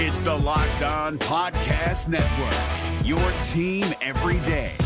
[0.00, 3.18] It's the Locked On Podcast Network, your
[3.48, 4.76] team every day.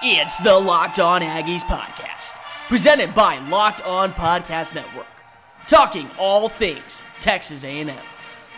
[0.00, 2.34] It's the Locked On Aggies podcast,
[2.68, 5.08] presented by Locked On Podcast Network,
[5.66, 7.90] talking all things Texas A&M.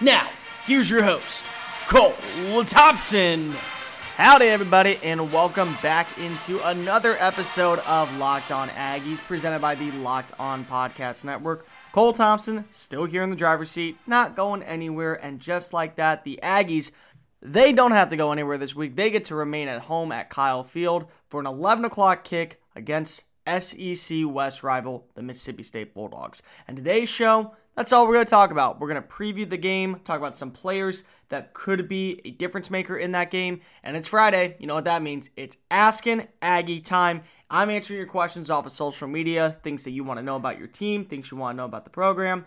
[0.03, 0.29] Now,
[0.67, 1.47] here's your host,
[1.89, 2.13] Cole
[2.67, 3.55] Thompson.
[4.17, 9.91] Howdy, everybody, and welcome back into another episode of Locked On Aggies, presented by the
[9.93, 11.67] Locked On Podcast Network.
[11.93, 16.25] Cole Thompson, still here in the driver's seat, not going anywhere, and just like that,
[16.25, 16.93] the Aggies
[17.43, 18.95] they don't have to go anywhere this week.
[18.95, 23.25] They get to remain at home at Kyle Field for an 11 o'clock kick against
[23.47, 26.43] SEC West rival, the Mississippi State Bulldogs.
[26.69, 28.81] And today's show, that's all we're going to talk about.
[28.81, 32.71] We're going to preview the game, talk about some players that could be a difference
[32.71, 33.61] maker in that game.
[33.83, 34.57] And it's Friday.
[34.59, 35.31] You know what that means?
[35.37, 37.23] It's Asking Aggie time.
[37.49, 40.59] I'm answering your questions off of social media, things that you want to know about
[40.59, 42.47] your team, things you want to know about the program.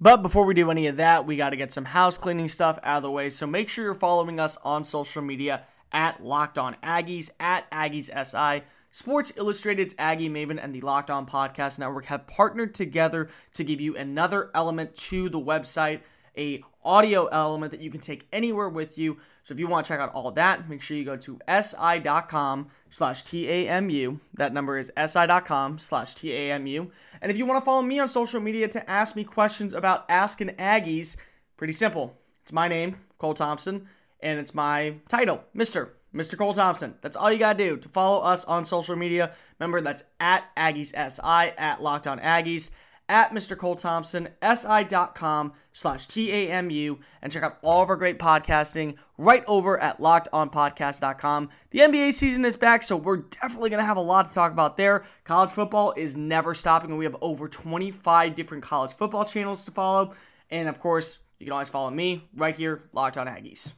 [0.00, 2.78] But before we do any of that, we got to get some house cleaning stuff
[2.82, 3.30] out of the way.
[3.30, 8.10] So make sure you're following us on social media at Locked On Aggies, at Aggies
[8.26, 8.64] SI.
[8.96, 13.78] Sports Illustrated's Aggie Maven and the Locked On Podcast Network have partnered together to give
[13.78, 16.00] you another element to the website,
[16.38, 19.18] a audio element that you can take anywhere with you.
[19.42, 22.68] So if you want to check out all that, make sure you go to si.com
[22.88, 24.18] slash TAMU.
[24.32, 26.90] That number is si.com slash TAMU.
[27.20, 30.06] And if you want to follow me on social media to ask me questions about
[30.08, 31.18] Asking Aggies,
[31.58, 32.16] pretty simple.
[32.44, 33.88] It's my name, Cole Thompson,
[34.20, 35.90] and it's my title, Mr.
[36.16, 36.36] Mr.
[36.36, 36.94] Cole Thompson.
[37.02, 39.32] That's all you gotta do to follow us on social media.
[39.58, 42.70] Remember, that's at Aggies SI, at Locked On Aggies
[43.08, 43.56] at Mr.
[43.56, 49.78] Cole Thompson, si.com slash TAMU, and check out all of our great podcasting right over
[49.80, 51.48] at lockedonpodcast.com.
[51.70, 54.52] The NBA season is back, so we're definitely going to have a lot to talk
[54.52, 55.04] about there.
[55.24, 59.70] College football is never stopping, and we have over 25 different college football channels to
[59.70, 60.14] follow.
[60.50, 63.72] And of course, you can always follow me right here, Locked On Aggies.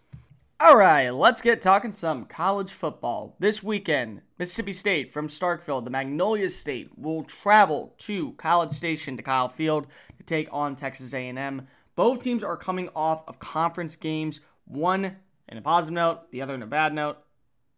[0.60, 3.36] All right, let's get talking some college football.
[3.38, 9.22] This weekend, Mississippi State from Starkville, the Magnolia State, will travel to College Station to
[9.22, 9.86] Kyle Field
[10.16, 11.68] to take on Texas A&M.
[11.94, 15.18] Both teams are coming off of conference games, one
[15.48, 17.18] in a positive note, the other in a bad note.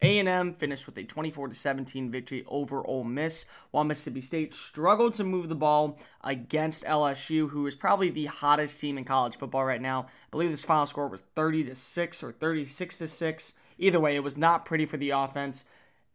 [0.03, 5.25] A&M finished with a 24 17 victory over Ole Miss, while Mississippi State struggled to
[5.25, 9.83] move the ball against LSU, who is probably the hottest team in college football right
[9.83, 10.05] now.
[10.05, 13.53] I believe this final score was 30 to 6 or 36 to 6.
[13.79, 15.67] Either way, it was not pretty for the offense.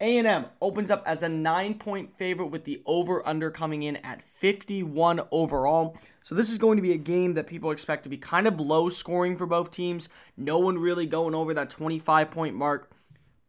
[0.02, 5.96] A&M opens up as a 9-point favorite with the over/under coming in at 51 overall.
[6.22, 8.60] So this is going to be a game that people expect to be kind of
[8.60, 10.10] low scoring for both teams.
[10.36, 12.90] No one really going over that 25-point mark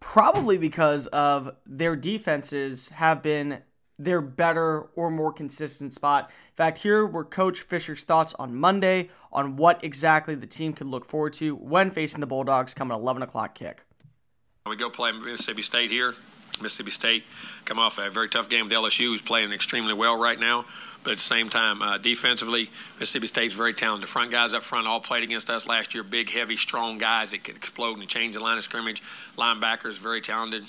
[0.01, 3.63] probably because of their defenses have been
[3.99, 6.29] their better or more consistent spot.
[6.29, 10.87] In fact, here were Coach Fisher's thoughts on Monday on what exactly the team could
[10.87, 13.85] look forward to when facing the Bulldogs come at 11 o'clock kick.
[14.67, 16.15] We go play Mississippi State here.
[16.61, 17.25] Mississippi State
[17.65, 20.65] come off a very tough game with LSU, who's playing extremely well right now.
[21.05, 22.69] But at the same time, uh, defensively,
[22.99, 24.03] Mississippi State's very talented.
[24.03, 26.03] The front guys up front all played against us last year.
[26.03, 29.03] Big, heavy, strong guys that could explode and change the line of scrimmage.
[29.37, 30.65] Linebackers very talented.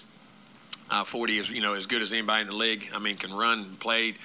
[0.89, 2.87] Uh, 40 is you know as good as anybody in the league.
[2.93, 4.17] I mean, can run, played.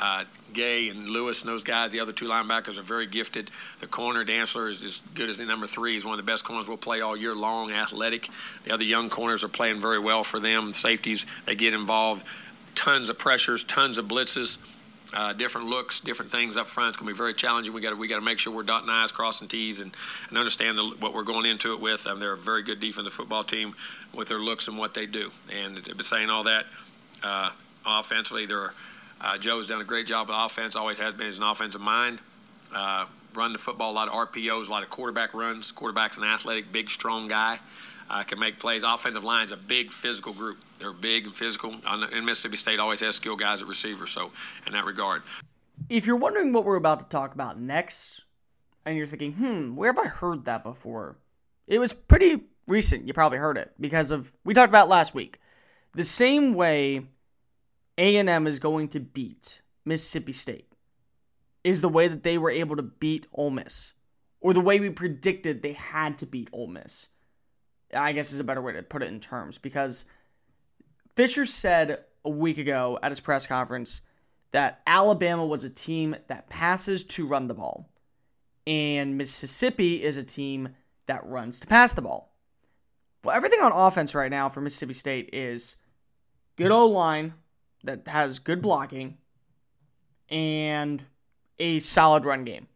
[0.00, 3.50] Uh, Gay and Lewis and those guys, the other two linebackers, are very gifted.
[3.80, 5.94] The corner, Dantzler, is as good as the number three.
[5.94, 8.28] He's one of the best corners we'll play all year long, athletic.
[8.64, 10.72] The other young corners are playing very well for them.
[10.72, 12.24] Safeties, they get involved.
[12.74, 14.58] Tons of pressures, tons of blitzes
[15.14, 16.90] uh, different looks, different things up front.
[16.90, 17.74] It's going to be very challenging.
[17.74, 19.92] We got we got to make sure we're dotting I's, crossing T's, and,
[20.28, 22.06] and understand the, what we're going into it with.
[22.06, 23.74] Um, they're a very good defensive football team
[24.14, 25.30] with their looks and what they do.
[25.52, 26.66] And saying all that,
[27.22, 27.50] uh,
[27.84, 28.72] offensively, they're,
[29.20, 30.76] uh, Joe's done a great job with offense.
[30.76, 31.26] Always has been.
[31.26, 32.20] He's an offensive mind.
[32.74, 35.72] Uh, run the football, a lot of RPOs, a lot of quarterback runs.
[35.72, 37.58] Quarterback's an athletic, big, strong guy
[38.10, 38.82] uh, can make plays.
[38.82, 40.58] Offensive line's a big physical group.
[40.78, 41.74] They're big and physical.
[41.86, 44.06] And Mississippi State always has skilled guys at receiver.
[44.06, 44.32] So
[44.66, 45.22] in that regard,
[45.88, 48.22] if you're wondering what we're about to talk about next,
[48.84, 51.16] and you're thinking, hmm, where have I heard that before?
[51.66, 53.06] It was pretty recent.
[53.06, 55.38] You probably heard it because of we talked about last week.
[55.94, 57.02] The same way
[58.00, 60.72] A&M is going to beat Mississippi State
[61.62, 63.92] is the way that they were able to beat Ole Miss,
[64.40, 67.08] or the way we predicted they had to beat Ole Miss.
[67.92, 70.06] I guess is a better way to put it in terms because
[71.14, 74.00] Fisher said a week ago at his press conference
[74.52, 77.90] that Alabama was a team that passes to run the ball,
[78.66, 80.70] and Mississippi is a team
[81.04, 82.34] that runs to pass the ball.
[83.22, 85.76] Well, everything on offense right now for Mississippi State is
[86.56, 87.34] good O line,
[87.84, 89.18] that has good blocking
[90.28, 91.02] and
[91.58, 92.68] a solid run game.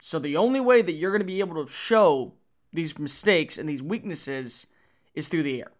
[0.00, 2.32] So the only way that you're going to be able to show
[2.72, 4.66] these mistakes and these weaknesses
[5.14, 5.72] is through the air.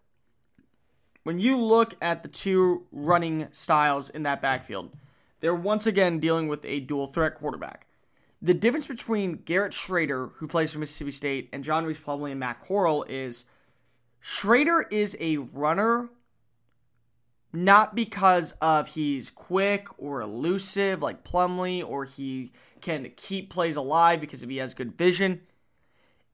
[1.23, 4.91] When you look at the two running styles in that backfield,
[5.39, 7.87] they're once again dealing with a dual threat quarterback.
[8.41, 12.39] The difference between Garrett Shrader, who plays for Mississippi State, and John Rhys Plumlee and
[12.39, 13.45] Matt Corral is
[14.21, 16.09] Shrader is a runner
[17.53, 22.51] not because of he's quick or elusive like Plumlee or he
[22.81, 25.41] can keep plays alive because if he has good vision.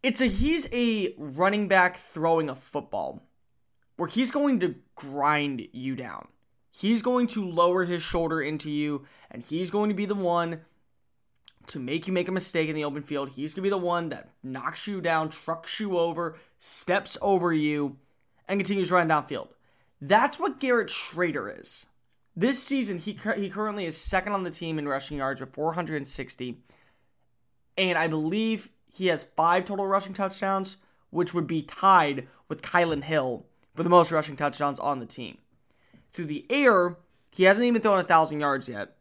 [0.01, 3.21] It's a he's a running back throwing a football
[3.98, 6.30] where he's going to grind you down.
[6.71, 10.62] He's going to lower his shoulder into you and he's going to be the one
[11.68, 13.30] to make you make a mistake in the open field.
[13.30, 17.51] He's going to be the one that knocks you down, trucks you over, steps over
[17.51, 17.98] you,
[18.48, 19.50] and continues running downfield.
[20.01, 21.85] That's what Garrett Shrader is.
[22.35, 26.57] This season, he, he currently is second on the team in rushing yards with 460.
[27.77, 30.77] And I believe he has five total rushing touchdowns,
[31.09, 35.37] which would be tied with Kylan Hill for the most rushing touchdowns on the team.
[36.11, 36.97] Through the air,
[37.31, 38.95] he hasn't even thrown a 1,000 yards yet,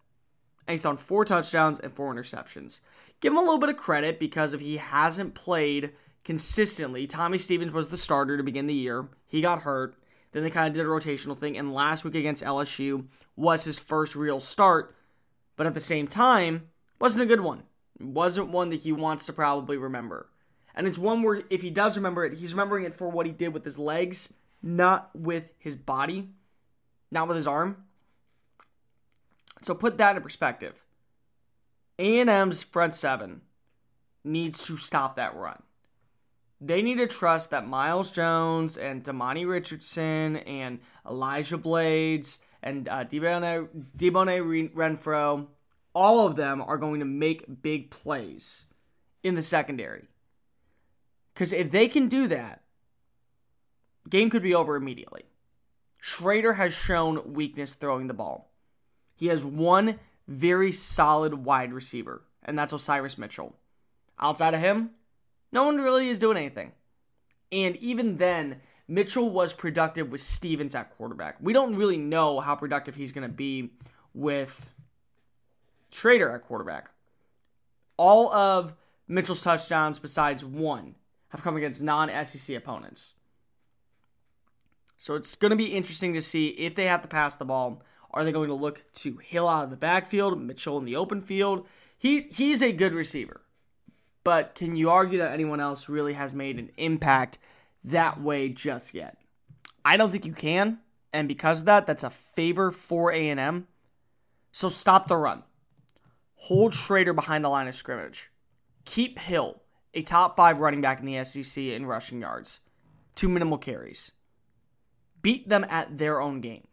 [0.66, 2.80] and he's thrown four touchdowns and four interceptions.
[3.20, 5.92] Give him a little bit of credit because if he hasn't played
[6.24, 9.08] consistently, Tommy Stevens was the starter to begin the year.
[9.26, 9.96] He got hurt.
[10.32, 13.78] Then they kind of did a rotational thing, and last week against LSU was his
[13.78, 14.94] first real start,
[15.56, 16.68] but at the same time,
[17.00, 17.62] wasn't a good one.
[17.98, 20.28] Wasn't one that he wants to probably remember.
[20.74, 23.32] And it's one where if he does remember it, he's remembering it for what he
[23.32, 24.32] did with his legs,
[24.62, 26.28] not with his body,
[27.10, 27.84] not with his arm.
[29.62, 30.84] So put that in perspective.
[31.98, 33.40] A&M's front seven
[34.22, 35.62] needs to stop that run.
[36.60, 43.04] They need to trust that Myles Jones and Demani Richardson and Elijah Blades and uh,
[43.04, 43.68] Deebo
[44.74, 45.46] Renfro,
[45.94, 48.64] all of them are going to make big plays
[49.22, 50.04] in the secondary.
[51.32, 52.62] Because if they can do that,
[54.08, 55.22] game could be over immediately.
[55.98, 58.52] Schrader has shown weakness throwing the ball.
[59.14, 63.56] He has one very solid wide receiver, and that's Osiris Mitchell.
[64.18, 64.90] Outside of him,
[65.52, 66.72] no one really is doing anything.
[67.50, 71.36] And even then, Mitchell was productive with Stevens at quarterback.
[71.40, 73.70] We don't really know how productive he's going to be
[74.14, 74.70] with
[75.92, 76.90] Shrader at quarterback.
[77.96, 78.74] All of
[79.06, 80.94] Mitchell's touchdowns, besides one,
[81.28, 83.12] have come against non SEC opponents.
[84.96, 87.82] So it's going to be interesting to see if they have to pass the ball,
[88.10, 91.20] are they going to look to Hill out of the backfield, Mitchell in the open
[91.20, 91.66] field?
[91.96, 93.42] He he's a good receiver.
[94.24, 97.38] But can you argue that anyone else really has made an impact
[97.84, 99.16] that way just yet?
[99.84, 100.78] I don't think you can,
[101.12, 103.66] and because of that, that's a favor for A&M.
[104.52, 105.44] So stop the run.
[106.34, 108.30] Hold Shrader behind the line of scrimmage.
[108.84, 109.62] Keep Hill,
[109.94, 112.60] a top 5 running back in the SEC in rushing yards,
[113.16, 114.12] to minimal carries.
[115.22, 116.68] Beat them at their own game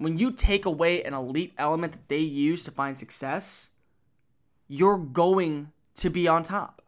[0.00, 3.68] when you take away an elite element that they use to find success,
[4.66, 6.82] you're going to be on top.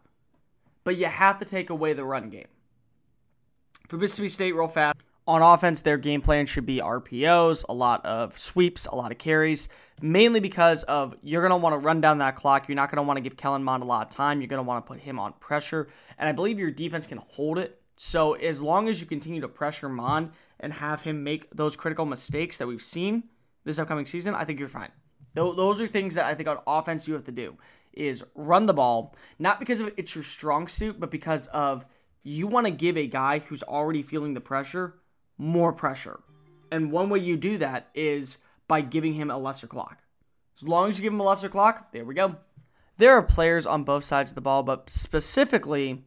[0.85, 2.49] But you have to take away the run game.
[3.89, 4.97] For Mississippi State, real fast,
[5.27, 9.19] on offense, their game plan should be RPOs, a lot of sweeps, a lot of
[9.19, 9.69] carries,
[10.01, 12.69] mainly because of you're going to want to run down that clock.
[12.69, 14.41] You're not going to want to give Kellen Mond a lot of time.
[14.41, 15.89] You're going to want to put him on pressure.
[16.19, 17.81] And I believe your defense can hold it.
[17.97, 22.05] So as long as you continue to pressure Mond and have him make those critical
[22.05, 23.25] mistakes that we've seen
[23.65, 24.91] this upcoming season, I think you're fine.
[25.35, 27.57] Those are things that I think on offense you have to do
[27.93, 31.87] is run the ball, not because of it's your strong suit, but because of
[32.23, 34.95] you want to give a guy who's already feeling the pressure
[35.39, 36.21] more pressure.
[36.71, 39.99] And one way you do that is by giving him a lesser clock.
[40.57, 42.37] As long as you give him a lesser clock, there we go.
[42.99, 46.05] There are players on both sides of the ball, but specifically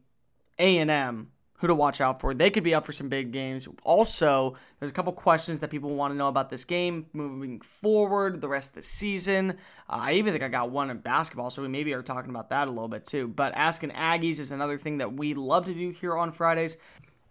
[0.57, 1.31] A&M
[1.65, 2.33] who to watch out for.
[2.33, 3.67] They could be up for some big games.
[3.83, 8.39] Also, there's a couple questions that people want to know about this game moving forward,
[8.39, 9.51] the rest of the season.
[9.89, 12.49] Uh, I even think I got one in basketball, so we maybe are talking about
[12.49, 13.27] that a little bit too.
[13.27, 16.77] But asking Aggies is another thing that we love to do here on Fridays.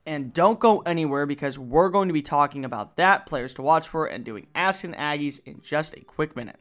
[0.06, 3.88] And don't go anywhere because we're going to be talking about that, players to watch
[3.88, 6.60] for, and doing Asking Aggies in just a quick minute.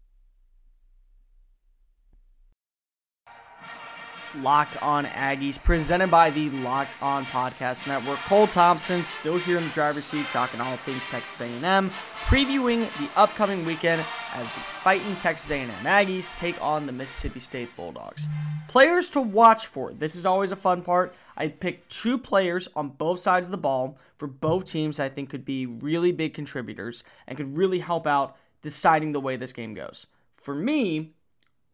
[4.35, 8.19] Locked On Aggies, presented by the Locked On Podcast Network.
[8.19, 11.91] Cole Thompson still here in the driver's seat, talking all things Texas A&M,
[12.23, 17.69] previewing the upcoming weekend as the fighting Texas A&M Aggies take on the Mississippi State
[17.75, 18.27] Bulldogs.
[18.67, 19.91] Players to watch for.
[19.93, 21.13] This is always a fun part.
[21.35, 25.29] I picked two players on both sides of the ball for both teams I think
[25.29, 29.73] could be really big contributors and could really help out deciding the way this game
[29.73, 30.07] goes.
[30.37, 31.11] For me,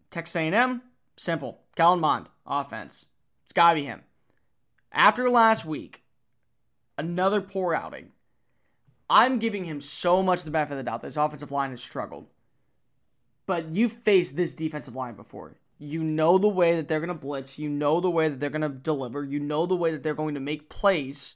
[0.10, 0.82] Texas A&M,
[1.16, 1.60] simple.
[1.76, 3.06] Kellen Mond, offense.
[3.44, 4.02] It's got to be him.
[4.92, 6.04] After last week,
[6.98, 8.12] another poor outing.
[9.10, 11.02] I'm giving him so much the benefit of the doubt.
[11.02, 12.28] This offensive line has struggled.
[13.46, 15.56] But you've faced this defensive line before.
[15.80, 17.58] You know the way that they're going to blitz.
[17.58, 19.24] You know the way that they're going to deliver.
[19.24, 21.36] You know the way that they're going to make plays.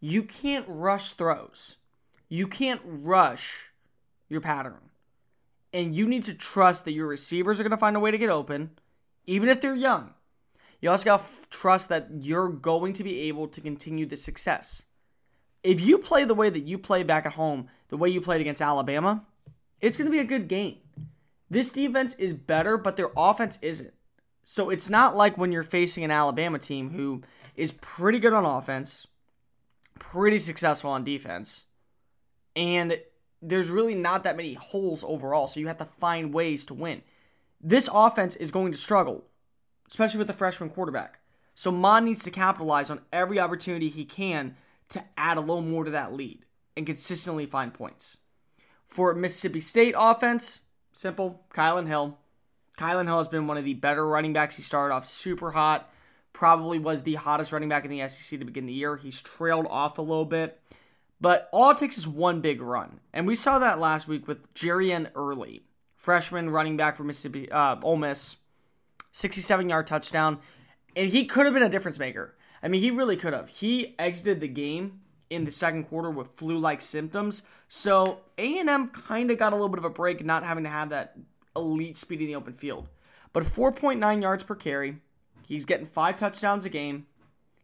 [0.00, 1.76] You can't rush throws.
[2.28, 3.70] You can't rush
[4.28, 4.90] your pattern.
[5.72, 8.18] And you need to trust that your receivers are going to find a way to
[8.18, 8.70] get open,
[9.28, 10.14] even if they're young.
[10.80, 14.84] You also got to trust that you're going to be able to continue the success.
[15.62, 18.40] If you play the way that you play back at home, the way you played
[18.40, 19.24] against Alabama,
[19.80, 20.78] it's going to be a good game.
[21.50, 23.92] This defense is better, but their offense isn't.
[24.42, 27.22] So it's not like when you're facing an Alabama team who
[27.54, 29.06] is pretty good on offense,
[29.98, 31.64] pretty successful on defense,
[32.56, 32.98] and
[33.42, 35.48] there's really not that many holes overall.
[35.48, 37.02] So you have to find ways to win.
[37.60, 39.24] This offense is going to struggle,
[39.88, 41.20] especially with the freshman quarterback.
[41.54, 44.56] So Mond needs to capitalize on every opportunity he can
[44.90, 46.44] to add a little more to that lead
[46.76, 48.18] and consistently find points.
[48.86, 50.60] For Mississippi State offense,
[50.92, 52.18] simple, Kylan Hill.
[52.78, 54.56] Kylan Hill has been one of the better running backs.
[54.56, 55.90] He started off super hot,
[56.32, 58.96] probably was the hottest running back in the SEC to begin the year.
[58.96, 60.60] He's trailed off a little bit,
[61.20, 63.00] but all it takes is one big run.
[63.12, 65.62] And we saw that last week with Jerry Jerrion Ealy,
[66.08, 68.36] freshman running back for Mississippi, uh, Ole Miss,
[69.12, 70.38] 67 yard touchdown.
[70.96, 72.34] And he could have been a difference maker.
[72.62, 73.50] I mean, he really could have.
[73.50, 77.42] He exited the game in the second quarter with flu-like symptoms.
[77.68, 80.88] So A&M kind of got a little bit of a break not having to have
[80.88, 81.14] that
[81.54, 82.88] elite speed in the open field.
[83.34, 85.02] But 4.9 yards per carry.
[85.42, 87.06] He's getting five touchdowns a game.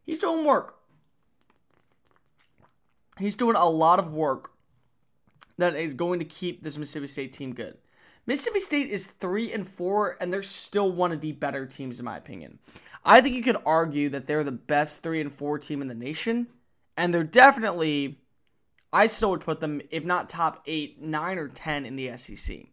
[0.04, 0.80] He's doing work.
[3.18, 4.50] He's doing a lot of work
[5.56, 7.78] that is going to keep this Mississippi State team good.
[8.26, 12.04] Mississippi State is 3 and 4 and they're still one of the better teams in
[12.04, 12.58] my opinion.
[13.04, 15.94] I think you could argue that they're the best 3 and 4 team in the
[15.94, 16.46] nation
[16.96, 18.18] and they're definitely
[18.92, 22.66] I still would put them if not top 8, 9 or 10 in the SEC.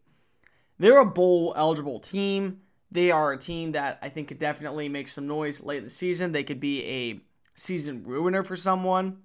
[0.77, 2.62] They're a bowl eligible team.
[2.91, 5.89] They are a team that I think could definitely make some noise late in the
[5.89, 6.31] season.
[6.31, 7.22] They could be a
[7.55, 9.20] season ruiner for someone.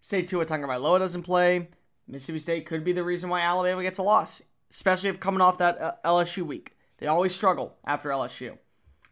[0.00, 1.68] Say Tua Tagovailoa doesn't play.
[2.06, 5.58] Mississippi State could be the reason why Alabama gets a loss, especially if coming off
[5.58, 6.76] that uh, LSU week.
[6.98, 8.58] They always struggle after LSU.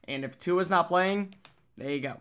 [0.08, 1.34] And if Tua's not playing,
[1.76, 2.20] there you go.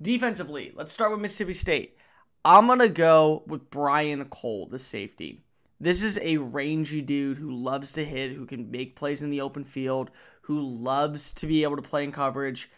[0.00, 1.96] Defensively, let's start with Mississippi State.
[2.44, 5.44] I'm going to go with Brian Cole, the safety.
[5.80, 9.40] This is a rangy dude who loves to hit, who can make plays in the
[9.40, 10.10] open field,
[10.42, 12.70] who loves to be able to play in coverage.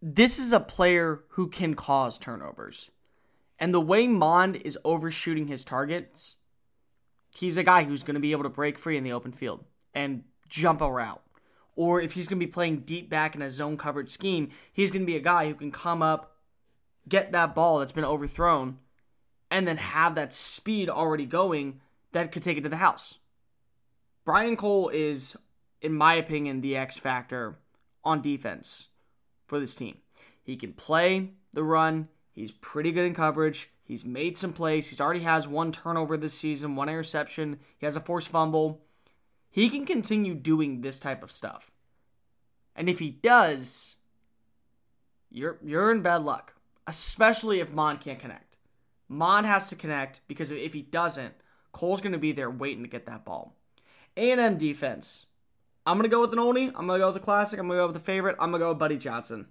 [0.00, 2.90] This is a player who can cause turnovers.
[3.58, 6.36] And the way Mond is overshooting his targets,
[7.36, 9.64] he's a guy who's going to be able to break free in the open field
[9.94, 11.22] and jump a route.
[11.76, 14.90] Or if he's going to be playing deep back in a zone coverage scheme, he's
[14.90, 16.36] going to be a guy who can come up,
[17.08, 18.78] get that ball that's been overthrown,
[19.50, 21.80] and then have that speed already going
[22.12, 23.14] that could take it to the house.
[24.24, 25.36] Brian Cole is,
[25.80, 27.58] in my opinion, the X factor
[28.04, 28.88] on defense
[29.46, 29.98] for this team.
[30.42, 32.08] He can play the run,
[32.38, 33.70] he's pretty good in coverage.
[33.84, 34.88] He's made some plays.
[34.88, 37.58] He's already has one turnover this season, one interception.
[37.78, 38.82] He has a forced fumble.
[39.50, 41.70] He can continue doing this type of stuff.
[42.76, 43.96] And if he does,
[45.30, 46.54] you're you're in bad luck,
[46.86, 48.56] especially if Mond can't connect.
[49.08, 51.34] Mond has to connect because if he doesn't,
[51.72, 53.56] Cole's going to be there waiting to get that ball.
[54.16, 55.26] A&M defense.
[55.86, 56.68] I'm going to go with an oldie.
[56.68, 57.58] I'm going to go with the classic.
[57.58, 58.36] I'm going to go with the favorite.
[58.38, 59.46] I'm going to go with Buddy Johnson.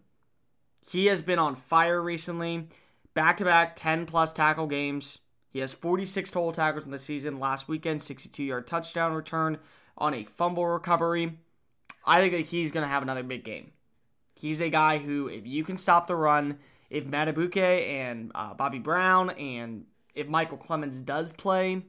[0.81, 2.67] He has been on fire recently.
[3.13, 5.19] Back to back 10 plus tackle games.
[5.49, 7.39] He has 46 total tackles in the season.
[7.39, 9.57] Last weekend, 62 yard touchdown return
[9.97, 11.37] on a fumble recovery.
[12.05, 13.71] I think that he's going to have another big game.
[14.35, 18.79] He's a guy who, if you can stop the run, if Madubuike and uh, Bobby
[18.79, 21.83] Brown and if Michael Clemons does play,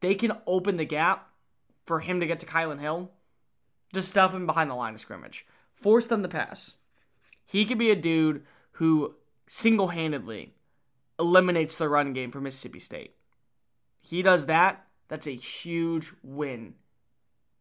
[0.00, 1.28] they can open the gap
[1.86, 3.10] for him to get to Kylan Hill,
[3.94, 6.76] just stuff him behind the line of scrimmage, force them to pass.
[7.46, 9.14] He could be a dude who
[9.46, 10.52] single handedly
[11.18, 13.14] eliminates the run game for Mississippi State.
[14.00, 16.74] He does that, that's a huge win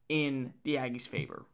[0.10, 1.46] in the Aggies' favor.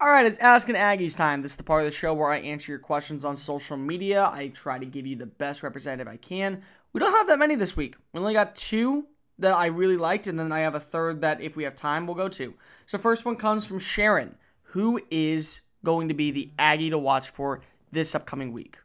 [0.00, 1.42] All right, it's Asking Aggies time.
[1.42, 4.30] This is the part of the show where I answer your questions on social media.
[4.30, 6.62] I try to give you the best representative I can.
[6.92, 7.96] We don't have that many this week.
[8.12, 9.06] We only got two
[9.38, 12.06] that I really liked, and then I have a third that, if we have time,
[12.06, 12.54] we'll go to.
[12.86, 17.30] So, first one comes from Sharon, who is going to be the Aggie to watch
[17.30, 18.78] for this upcoming week.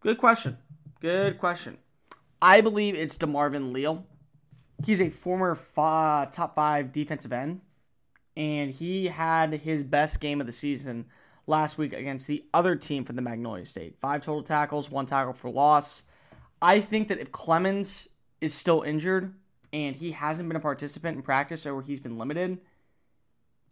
[0.00, 0.58] Good question.
[1.00, 1.78] Good question.
[2.42, 4.06] I believe it's DeMarvin Leal.
[4.84, 7.60] He's a former five, top five defensive end
[8.36, 11.06] and he had his best game of the season
[11.46, 13.96] last week against the other team from the Magnolia State.
[14.00, 16.04] Five total tackles, one tackle for loss.
[16.62, 18.08] I think that if Clemons
[18.40, 19.34] is still injured
[19.72, 22.58] and he hasn't been a participant in practice or he's been limited,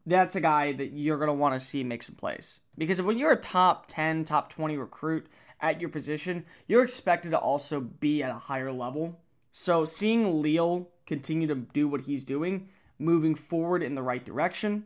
[0.08, 2.60] that's a guy that you're going to want to see make some plays.
[2.76, 5.26] Because when you're a top 10, top 20 recruit
[5.60, 9.20] at your position, you're expected to also be at a higher level.
[9.52, 14.84] So seeing Leal continue to do what he's doing moving forward in the right direction.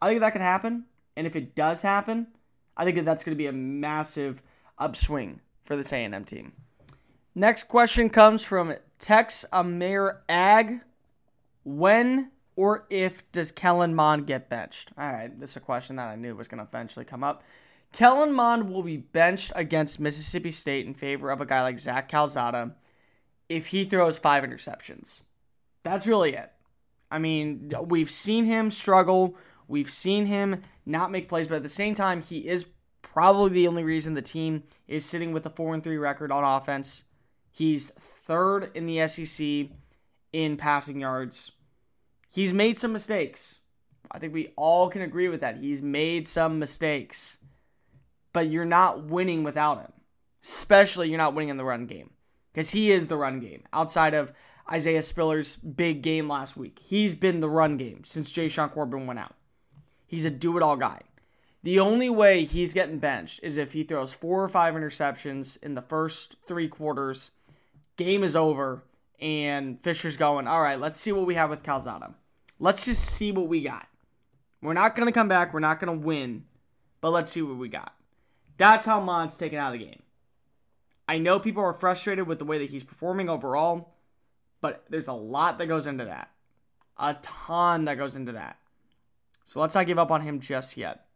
[0.00, 0.84] I think that could happen.
[1.16, 2.28] And if it does happen,
[2.76, 4.42] I think that that's going to be a massive
[4.78, 6.52] upswing for this A&M team.
[7.34, 10.80] Next question comes from Tex Amir Ag.
[11.64, 14.90] When or if does Kellen Mond get benched?
[14.98, 17.44] All right, this is a question that I knew was going to eventually come up.
[17.92, 22.08] Kellen Mond will be benched against Mississippi State in favor of a guy like Zach
[22.08, 22.74] Calzada
[23.48, 25.20] if he throws five interceptions.
[25.84, 26.50] That's really it.
[27.12, 29.36] I mean, we've seen him struggle.
[29.68, 32.66] We've seen him not make plays, but at the same time, he is
[33.02, 36.42] probably the only reason the team is sitting with a 4 and 3 record on
[36.42, 37.04] offense.
[37.52, 39.68] He's third in the SEC
[40.32, 41.52] in passing yards.
[42.30, 43.56] He's made some mistakes.
[44.10, 45.58] I think we all can agree with that.
[45.58, 47.38] He's made some mistakes.
[48.32, 49.92] But you're not winning without him.
[50.42, 52.10] Especially you're not winning in the run game.
[52.52, 53.64] Because he is the run game.
[53.72, 54.32] Outside of
[54.70, 56.78] Isaiah Spiller's big game last week.
[56.78, 59.34] He's been the run game since Jashaun Corbin went out.
[60.06, 61.00] He's a do it all guy.
[61.62, 65.74] The only way he's getting benched is if he throws four or five interceptions in
[65.74, 67.32] the first three quarters,
[67.96, 68.84] game is over,
[69.20, 72.14] and Fisher's going, all right, let's see what we have with Calzada.
[72.58, 73.86] Let's just see what we got.
[74.62, 75.54] We're not going to come back.
[75.54, 76.44] We're not going to win,
[77.00, 77.94] but let's see what we got.
[78.56, 80.02] That's how Mond's taken out of the game.
[81.06, 83.94] I know people are frustrated with the way that he's performing overall.
[84.60, 86.30] But there's a lot that goes into that.
[86.96, 88.58] A ton that goes into that.
[89.44, 91.06] So let's not give up on him just yet.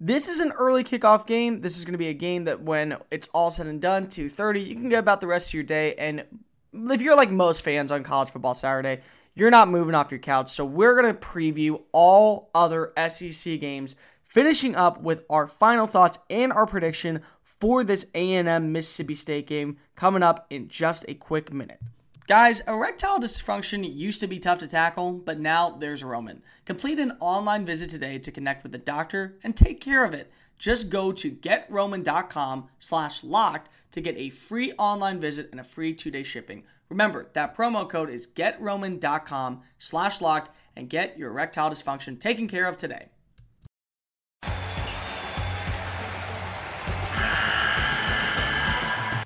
[0.00, 1.60] This is an early kickoff game.
[1.60, 4.66] This is going to be a game that when it's all said and done, 2:30,
[4.66, 6.24] you can get about the rest of your day and
[6.72, 9.00] if you're like most fans on college football Saturday,
[9.38, 10.50] you're not moving off your couch.
[10.50, 16.18] So we're going to preview all other SEC games, finishing up with our final thoughts
[16.28, 21.52] and our prediction for this A&M Mississippi State game coming up in just a quick
[21.52, 21.80] minute.
[22.26, 26.42] Guys, erectile dysfunction used to be tough to tackle, but now there's Roman.
[26.66, 30.30] Complete an online visit today to connect with a doctor and take care of it.
[30.58, 35.94] Just go to getroman.com slash locked to get a free online visit and a free
[35.94, 36.64] two-day shipping.
[36.88, 42.66] Remember, that promo code is getroman.com slash locked and get your erectile dysfunction taken care
[42.66, 43.08] of today.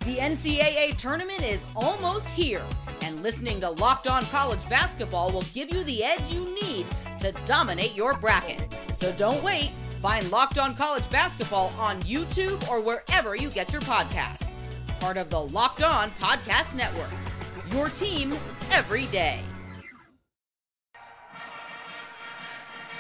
[0.05, 2.65] The NCAA tournament is almost here
[3.03, 6.87] and listening to Locked On College Basketball will give you the edge you need
[7.21, 8.75] to dominate your bracket.
[8.95, 9.71] So don't wait.
[10.01, 14.49] Find Locked On College Basketball on YouTube or wherever you get your podcasts.
[14.99, 17.11] Part of the Locked On Podcast Network.
[17.73, 18.37] Your team
[18.71, 19.41] every day.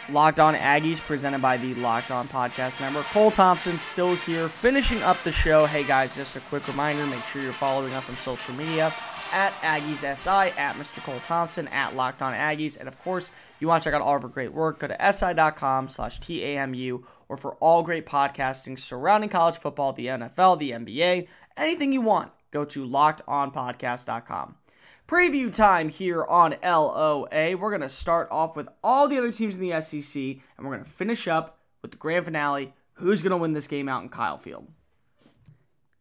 [0.08, 3.06] Locked On Aggies, presented by the Locked On Podcast Network.
[3.06, 5.64] Cole Thompson still here, finishing up the show.
[5.64, 8.92] Hey guys, just a quick reminder make sure you're following us on social media
[9.32, 11.02] at Aggies SI, at Mr.
[11.02, 12.76] Cole Thompson, at Locked On Aggies.
[12.78, 13.30] And of course,
[13.60, 17.04] you want to check out all of our great work, go to si.com slash TAMU,
[17.28, 22.32] or for all great podcasting surrounding college football, the NFL, the NBA, anything you want,
[22.50, 24.56] go to lockedonpodcast.com.
[25.12, 27.54] Preview time here on LOA.
[27.54, 30.72] We're going to start off with all the other teams in the SEC, and we're
[30.72, 32.72] going to finish up with the grand finale.
[32.94, 34.68] Who's going to win this game out in Kyle Field?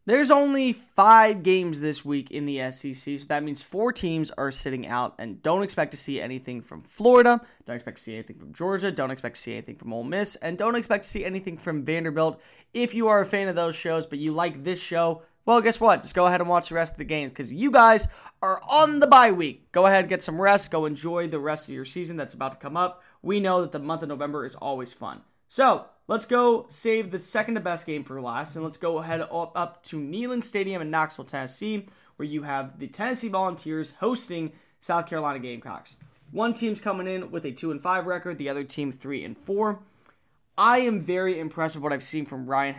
[0.06, 4.50] There's only five games this week in the SEC, so that means four teams are
[4.50, 8.38] sitting out, and don't expect to see anything from Florida, don't expect to see anything
[8.38, 11.26] from Georgia, don't expect to see anything from Ole Miss, and don't expect to see
[11.26, 12.39] anything from Vanderbilt.
[12.74, 15.82] If you are a fan of those shows, but you like this show, well, guess
[15.82, 16.02] what?
[16.02, 18.08] Just go ahead and watch the rest of the games because you guys
[18.41, 19.71] are on the bye week.
[19.71, 22.58] Go ahead, get some rest, go enjoy the rest of your season that's about to
[22.58, 23.04] come up.
[23.21, 25.21] We know that the month of November is always fun.
[25.47, 29.21] So let's go save the second to best game for last, and let's go ahead
[29.21, 34.51] up, up to Neyland Stadium in Knoxville, Tennessee, where you have the Tennessee Volunteers hosting
[34.80, 35.97] South Carolina Gamecocks.
[36.32, 39.38] One team's coming in with a two and five record, the other team three and
[39.38, 39.80] four.
[40.57, 42.75] I am very impressed with what I've seen from Ryan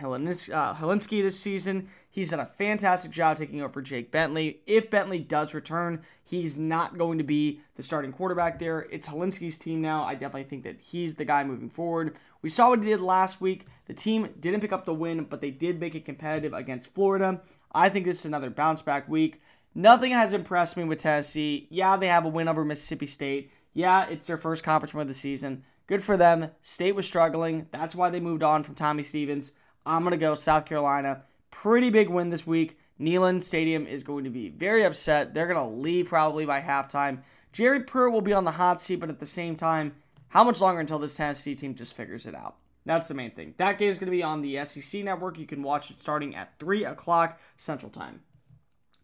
[0.53, 1.89] uh, this season.
[2.09, 4.61] He's done a fantastic job taking over for Jake Bentley.
[4.67, 8.87] If Bentley does return, he's not going to be the starting quarterback there.
[8.91, 10.03] It's Hilinski's team now.
[10.03, 12.15] I definitely think that he's the guy moving forward.
[12.43, 13.65] We saw what he did last week.
[13.87, 17.41] The team didn't pick up the win, but they did make it competitive against Florida.
[17.71, 19.41] I think this is another bounce back week.
[19.73, 21.67] Nothing has impressed me with Tennessee.
[21.71, 23.51] Yeah, they have a win over Mississippi State.
[23.73, 25.63] Yeah, it's their first conference win of the season.
[25.87, 26.51] Good for them.
[26.61, 27.67] State was struggling.
[27.71, 29.51] That's why they moved on from Tommy Stevens.
[29.85, 31.23] I'm going to go South Carolina.
[31.51, 32.77] Pretty big win this week.
[32.99, 35.33] Neyland Stadium is going to be very upset.
[35.33, 37.23] They're going to leave probably by halftime.
[37.51, 39.95] Jerry Pruitt will be on the hot seat, but at the same time,
[40.29, 42.55] how much longer until this Tennessee team just figures it out?
[42.85, 43.53] That's the main thing.
[43.57, 45.37] That game is going to be on the SEC network.
[45.37, 48.21] You can watch it starting at 3 o'clock Central Time.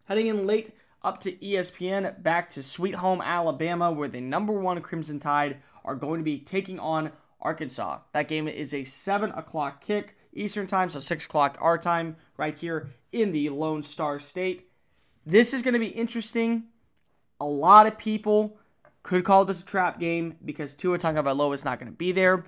[0.06, 4.82] Heading in late up to ESPN, back to Sweet Home, Alabama, where the number one
[4.82, 5.58] Crimson Tide
[5.90, 7.98] are going to be taking on Arkansas.
[8.14, 12.56] That game is a 7 o'clock kick Eastern Time, so 6 o'clock our time, right
[12.56, 14.70] here in the Lone Star State.
[15.26, 16.66] This is going to be interesting.
[17.42, 18.60] A lot of people
[19.02, 22.46] could call this a trap game because Tua Tagovailoa is not going to be there.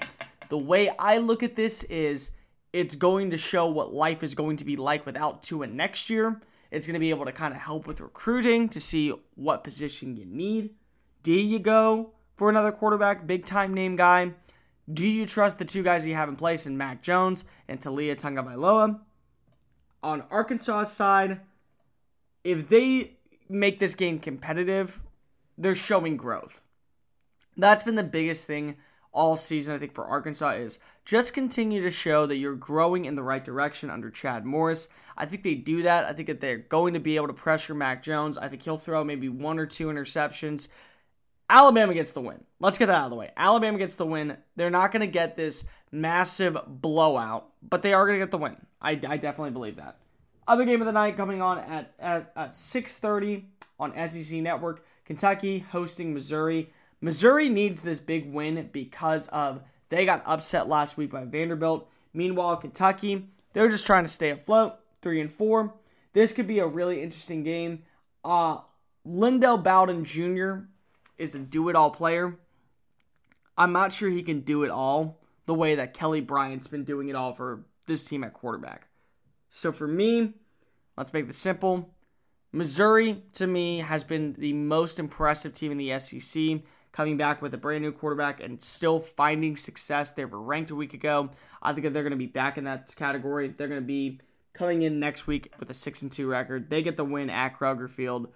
[0.50, 2.32] The way I look at this is
[2.74, 6.40] it's going to show what life is going to be like without Tua next year.
[6.70, 10.16] It's going to be able to kind of help with recruiting to see what position
[10.16, 10.76] you need.
[11.24, 14.34] Do you go for another quarterback, big time name guy?
[14.92, 18.16] Do you trust the two guys you have in place in Mac Jones and Taulia
[18.16, 19.00] Tagovailoa?
[20.04, 21.42] On Arkansas' side,
[22.44, 23.18] if they
[23.48, 25.02] make this game competitive,
[25.58, 26.62] they're showing growth.
[27.58, 28.78] That's been the biggest thing
[29.14, 33.16] all season, I think, for Arkansas is just continue to show that you're growing in
[33.16, 34.88] the right direction under Chad Morris.
[35.18, 36.06] I think they do that.
[36.06, 38.38] I think that they're going to be able to pressure Mac Jones.
[38.38, 40.70] I think he'll throw maybe one or two interceptions.
[41.52, 42.42] Alabama gets the win.
[42.62, 43.32] Let's get that out of the way.
[43.36, 44.38] Alabama gets the win.
[44.56, 48.38] They're not going to get this massive blowout, but they are going to get the
[48.38, 48.56] win.
[48.82, 49.98] I, I definitely believe that.
[50.48, 53.44] Other game of the night coming on at, at, at 6.30
[53.80, 54.86] on SEC Network.
[55.06, 56.72] Kentucky hosting Missouri.
[57.02, 61.90] Missouri needs this big win because of they got upset last week by Vanderbilt.
[62.14, 65.74] Meanwhile, Kentucky, they're just trying to stay afloat, three and four.
[66.14, 67.84] This could be a really interesting game.
[68.24, 68.60] Uh,
[69.06, 70.68] LaVell Bowden Jr.
[71.22, 72.38] is a do-it-all player.
[73.58, 77.10] I'm not sure he can do it all the way that Kelly Bryant's been doing
[77.10, 78.88] it all for this team at quarterback.
[79.50, 80.34] So for me,
[80.98, 81.90] let's make this simple.
[82.52, 87.54] Missouri, to me, has been the most impressive team in the SEC coming back with
[87.54, 90.12] a brand new quarterback and still finding success.
[90.12, 91.30] They were ranked a week ago.
[91.62, 93.48] I think they're going to be back in that category.
[93.50, 94.20] They're going to be
[94.54, 96.70] coming in next week with a 6 and 2 record.
[96.70, 98.28] They get the win at Kroger Field.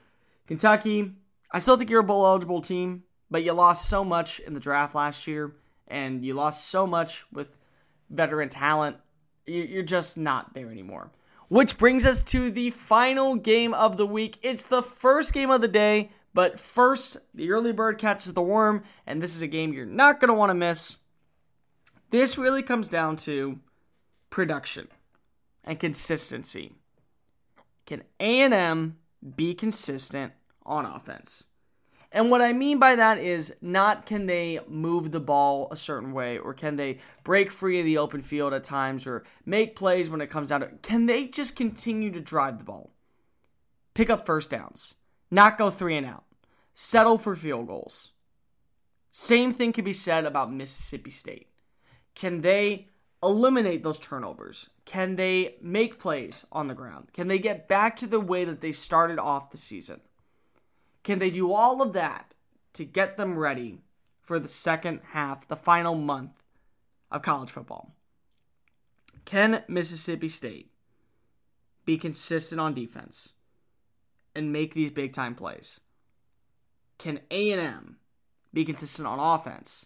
[0.47, 1.11] Kentucky,
[1.51, 4.60] I still think you're a bowl eligible team, but you lost so much in the
[4.60, 5.55] draft last year
[5.88, 7.58] and you lost so much with
[8.10, 8.97] veteran talent.
[9.45, 11.12] You're just not there anymore.
[11.47, 14.39] Which brings us to the final game of the week.
[14.41, 18.84] It's the first game of the day but first, the early bird catches the worm,
[19.08, 20.97] and this is a game you're not going to want to miss.
[22.10, 23.62] This really comes down to
[24.29, 24.89] production
[25.63, 26.73] and consistency.
[27.86, 28.97] Can A&M
[29.38, 30.34] be consistent
[30.65, 31.43] on offense?
[32.12, 36.13] And what I mean by that is not can they move the ball a certain
[36.13, 40.10] way or can they break free of the open field at times or make plays
[40.10, 42.91] when it comes down to can they just continue to drive the ball?
[43.93, 44.95] Pick up first downs,
[45.30, 46.25] not go three and out
[46.75, 48.12] settle for field goals.
[49.10, 51.47] Same thing can be said about Mississippi State.
[52.13, 52.89] Can they
[53.23, 54.69] eliminate those turnovers?
[54.84, 57.08] Can they make plays on the ground?
[57.13, 60.01] Can they get back to the way that they started off the season?
[61.05, 62.33] Can they do all of that
[62.73, 63.77] to get them ready
[64.21, 66.41] for the second half, the final month
[67.11, 67.93] of college football?
[69.23, 70.71] Can Mississippi State
[71.85, 73.33] be consistent on defense
[74.33, 75.79] and make these big time plays?
[76.97, 77.97] Can A&M
[78.51, 79.85] be consistent on offense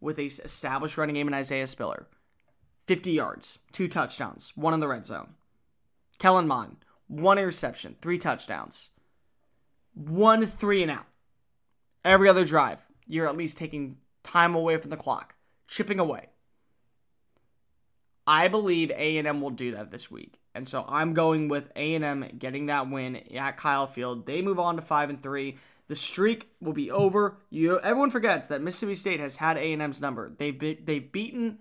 [0.00, 2.06] with a established running game in Isaiah Spiller?
[2.86, 5.34] 50 yards, two touchdowns, one in the red zone.
[6.18, 8.88] Kellen Mond, one interception, three touchdowns.
[9.94, 11.06] One three and out.
[12.04, 15.34] Every other drive, you're at least taking time away from the clock,
[15.68, 16.28] chipping away.
[18.26, 20.40] I believe A&M will do that this week.
[20.54, 24.26] And so I'm going with A&M getting that win at Kyle Field.
[24.26, 25.56] They move on to 5 and 3.
[25.86, 27.36] The streak will be over.
[27.50, 30.30] You everyone forgets that Mississippi State has had A&M's number.
[30.30, 31.58] They've be, they've beaten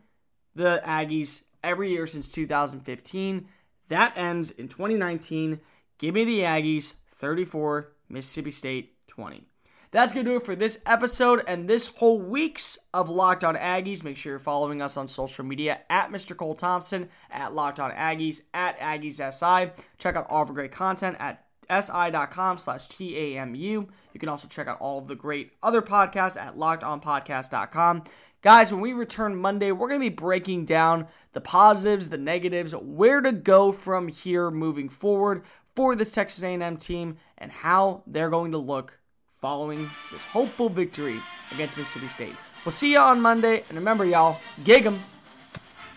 [0.55, 3.47] the Aggies every year since 2015.
[3.89, 5.59] That ends in 2019.
[5.97, 9.43] Give me the Aggies 34, Mississippi State 20.
[9.91, 13.55] That's going to do it for this episode and this whole week's of Locked On
[13.55, 14.03] Aggies.
[14.03, 16.35] Make sure you're following us on social media at Mr.
[16.35, 19.71] Cole Thompson, at Locked On Aggies, at Aggies SI.
[19.99, 23.87] Check out all of the great content at si.com slash TAMU.
[24.13, 28.03] You can also check out all of the great other podcasts at lockedonpodcast.com.
[28.41, 32.73] Guys, when we return Monday, we're going to be breaking down the positives, the negatives,
[32.75, 35.43] where to go from here moving forward
[35.75, 38.99] for this Texas A&M team and how they're going to look
[39.41, 41.19] following this hopeful victory
[41.51, 42.35] against Mississippi State.
[42.65, 44.99] We'll see you on Monday, and remember, y'all, gig 'em.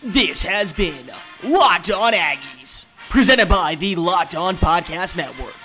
[0.03, 1.09] This has been
[1.43, 5.55] Locked On Aggies, presented by the Locked On Podcast Network.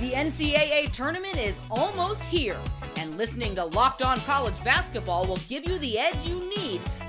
[0.00, 2.58] The NCAA tournament is almost here,
[2.96, 6.80] and listening to Locked On College Basketball will give you the edge you need